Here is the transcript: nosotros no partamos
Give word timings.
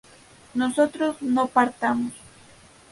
nosotros 0.55 1.21
no 1.21 1.45
partamos 1.47 2.13